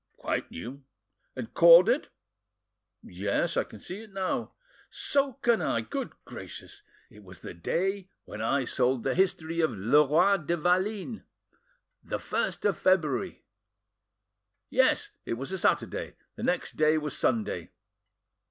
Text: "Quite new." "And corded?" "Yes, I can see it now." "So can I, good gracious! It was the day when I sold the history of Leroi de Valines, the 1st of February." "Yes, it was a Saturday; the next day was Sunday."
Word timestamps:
"Quite 0.17 0.49
new." 0.49 0.83
"And 1.35 1.53
corded?" 1.53 2.07
"Yes, 3.03 3.55
I 3.55 3.63
can 3.63 3.79
see 3.79 4.01
it 4.01 4.11
now." 4.11 4.53
"So 4.89 5.33
can 5.33 5.61
I, 5.61 5.81
good 5.81 6.11
gracious! 6.25 6.81
It 7.11 7.23
was 7.23 7.41
the 7.41 7.53
day 7.53 8.09
when 8.25 8.41
I 8.41 8.63
sold 8.63 9.03
the 9.03 9.13
history 9.13 9.59
of 9.61 9.69
Leroi 9.77 10.37
de 10.39 10.57
Valines, 10.57 11.21
the 12.03 12.17
1st 12.17 12.65
of 12.67 12.79
February." 12.79 13.45
"Yes, 14.71 15.11
it 15.23 15.33
was 15.33 15.51
a 15.51 15.59
Saturday; 15.59 16.15
the 16.35 16.41
next 16.41 16.77
day 16.77 16.97
was 16.97 17.15
Sunday." 17.15 17.69